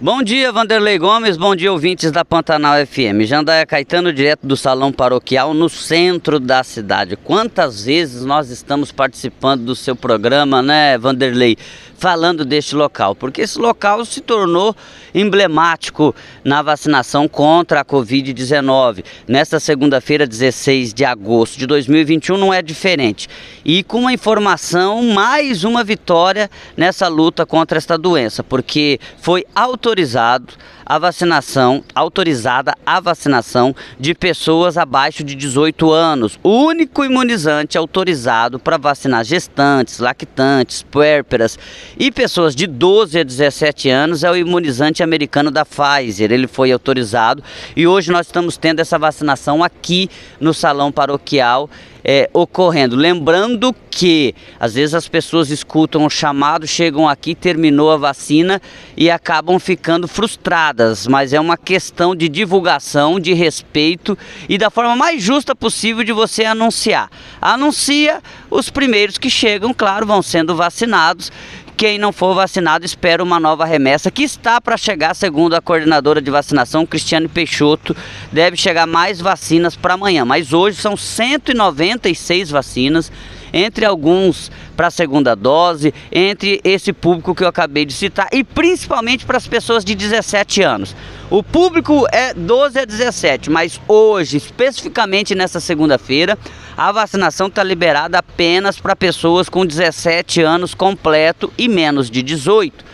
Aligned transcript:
Bom 0.00 0.24
dia, 0.24 0.50
Vanderlei 0.50 0.98
Gomes. 0.98 1.36
Bom 1.36 1.54
dia, 1.54 1.70
ouvintes 1.70 2.10
da 2.10 2.24
Pantanal 2.24 2.84
FM. 2.84 3.22
Jandaia 3.22 3.64
Caetano, 3.64 4.12
direto 4.12 4.44
do 4.44 4.56
Salão 4.56 4.90
Paroquial, 4.90 5.54
no 5.54 5.68
centro 5.68 6.40
da 6.40 6.64
cidade. 6.64 7.16
Quantas 7.16 7.84
vezes 7.84 8.24
nós 8.24 8.50
estamos 8.50 8.90
participando 8.90 9.62
do 9.62 9.76
seu 9.76 9.94
programa, 9.94 10.60
né, 10.60 10.98
Vanderlei? 10.98 11.56
Falando 11.96 12.44
deste 12.44 12.74
local, 12.74 13.14
porque 13.14 13.42
esse 13.42 13.56
local 13.56 14.04
se 14.04 14.20
tornou 14.20 14.74
emblemático 15.14 16.14
na 16.42 16.60
vacinação 16.60 17.28
contra 17.28 17.80
a 17.80 17.84
Covid-19. 17.84 19.04
Nesta 19.28 19.60
segunda-feira, 19.60 20.26
16 20.26 20.92
de 20.92 21.04
agosto 21.04 21.56
de 21.56 21.66
2021, 21.66 22.36
não 22.36 22.52
é 22.52 22.60
diferente. 22.60 23.28
E 23.64 23.84
com 23.84 24.00
uma 24.00 24.12
informação, 24.12 25.04
mais 25.04 25.62
uma 25.62 25.84
vitória 25.84 26.50
nessa 26.76 27.06
luta 27.06 27.46
contra 27.46 27.78
esta 27.78 27.96
doença, 27.96 28.42
porque 28.42 28.98
foi 29.18 29.46
autorizado 29.54 29.83
autorizado 29.84 30.54
a 30.86 30.98
vacinação, 30.98 31.84
autorizada 31.94 32.74
a 32.86 33.00
vacinação 33.00 33.74
de 34.00 34.14
pessoas 34.14 34.78
abaixo 34.78 35.22
de 35.22 35.34
18 35.34 35.92
anos. 35.92 36.38
O 36.42 36.50
único 36.64 37.04
imunizante 37.04 37.76
autorizado 37.76 38.58
para 38.58 38.78
vacinar 38.78 39.24
gestantes, 39.24 39.98
lactantes, 39.98 40.82
puérperas 40.82 41.58
e 41.98 42.10
pessoas 42.10 42.54
de 42.54 42.66
12 42.66 43.20
a 43.20 43.22
17 43.22 43.90
anos 43.90 44.24
é 44.24 44.30
o 44.30 44.36
imunizante 44.36 45.02
americano 45.02 45.50
da 45.50 45.66
Pfizer. 45.66 46.32
Ele 46.32 46.46
foi 46.46 46.72
autorizado 46.72 47.42
e 47.76 47.86
hoje 47.86 48.10
nós 48.10 48.26
estamos 48.26 48.56
tendo 48.56 48.80
essa 48.80 48.98
vacinação 48.98 49.62
aqui 49.62 50.08
no 50.40 50.54
salão 50.54 50.90
paroquial 50.90 51.68
é, 52.04 52.28
ocorrendo. 52.32 52.94
Lembrando 52.94 53.74
que 53.90 54.34
às 54.60 54.74
vezes 54.74 54.94
as 54.94 55.08
pessoas 55.08 55.50
escutam 55.50 56.04
o 56.04 56.10
chamado, 56.10 56.66
chegam 56.66 57.08
aqui, 57.08 57.34
terminou 57.34 57.90
a 57.90 57.96
vacina 57.96 58.60
e 58.96 59.10
acabam 59.10 59.58
ficando 59.58 60.06
frustradas, 60.06 61.06
mas 61.06 61.32
é 61.32 61.40
uma 61.40 61.56
questão 61.56 62.14
de 62.14 62.28
divulgação, 62.28 63.18
de 63.18 63.32
respeito 63.32 64.18
e 64.48 64.58
da 64.58 64.68
forma 64.68 64.94
mais 64.94 65.22
justa 65.22 65.56
possível 65.56 66.04
de 66.04 66.12
você 66.12 66.44
anunciar. 66.44 67.10
Anuncia 67.40 68.22
os 68.50 68.68
primeiros 68.68 69.16
que 69.16 69.30
chegam, 69.30 69.72
claro, 69.72 70.06
vão 70.06 70.20
sendo 70.20 70.54
vacinados 70.54 71.32
quem 71.76 71.98
não 71.98 72.12
for 72.12 72.34
vacinado 72.34 72.84
espera 72.84 73.22
uma 73.22 73.40
nova 73.40 73.64
remessa 73.64 74.10
que 74.10 74.22
está 74.22 74.60
para 74.60 74.76
chegar, 74.76 75.14
segundo 75.14 75.54
a 75.54 75.60
coordenadora 75.60 76.22
de 76.22 76.30
vacinação, 76.30 76.86
Cristiane 76.86 77.28
Peixoto. 77.28 77.96
Deve 78.30 78.56
chegar 78.56 78.86
mais 78.86 79.20
vacinas 79.20 79.74
para 79.74 79.94
amanhã, 79.94 80.24
mas 80.24 80.52
hoje 80.52 80.80
são 80.80 80.96
196 80.96 82.50
vacinas 82.50 83.10
entre 83.52 83.84
alguns 83.84 84.50
para 84.76 84.88
a 84.88 84.90
segunda 84.90 85.36
dose, 85.36 85.94
entre 86.10 86.60
esse 86.64 86.92
público 86.92 87.34
que 87.34 87.44
eu 87.44 87.48
acabei 87.48 87.84
de 87.84 87.92
citar 87.92 88.28
e 88.32 88.42
principalmente 88.42 89.24
para 89.24 89.36
as 89.36 89.46
pessoas 89.46 89.84
de 89.84 89.94
17 89.94 90.62
anos. 90.62 90.94
O 91.30 91.42
público 91.42 92.04
é 92.10 92.34
12 92.34 92.80
a 92.80 92.84
17, 92.84 93.50
mas 93.50 93.80
hoje, 93.86 94.36
especificamente 94.36 95.34
nessa 95.36 95.60
segunda-feira, 95.60 96.36
a 96.76 96.90
vacinação 96.90 97.46
está 97.46 97.62
liberada 97.62 98.18
apenas 98.18 98.80
para 98.80 98.96
pessoas 98.96 99.48
com 99.48 99.64
17 99.64 100.42
anos 100.42 100.74
completo 100.74 101.52
e 101.56 101.68
menos 101.68 102.10
de 102.10 102.22
18. 102.22 102.84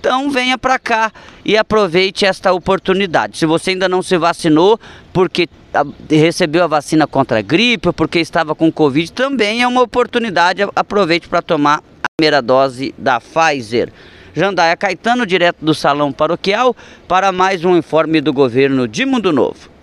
Então 0.00 0.30
venha 0.30 0.56
para 0.56 0.78
cá 0.78 1.12
e 1.44 1.56
aproveite 1.56 2.24
esta 2.24 2.52
oportunidade. 2.52 3.36
Se 3.36 3.44
você 3.44 3.70
ainda 3.70 3.88
não 3.88 4.00
se 4.00 4.16
vacinou 4.16 4.80
porque 5.12 5.48
ah, 5.74 5.84
recebeu 6.08 6.64
a 6.64 6.68
vacina 6.68 7.06
contra 7.06 7.40
a 7.40 7.42
gripe, 7.42 7.92
porque 7.92 8.20
estava 8.20 8.54
com 8.54 8.72
Covid, 8.72 9.12
também 9.12 9.62
é 9.62 9.66
uma 9.66 9.82
oportunidade. 9.82 10.62
Aproveite 10.74 11.28
para 11.28 11.42
tomar 11.42 11.82
a 12.02 12.08
primeira 12.16 12.40
dose 12.40 12.94
da 12.96 13.20
Pfizer. 13.20 13.92
Jandaia 14.34 14.76
Caetano, 14.76 15.26
direto 15.26 15.58
do 15.60 15.74
Salão 15.74 16.12
Paroquial, 16.12 16.74
para 17.08 17.32
mais 17.32 17.64
um 17.64 17.76
informe 17.76 18.20
do 18.20 18.32
governo 18.32 18.86
de 18.86 19.04
Mundo 19.04 19.32
Novo. 19.32 19.77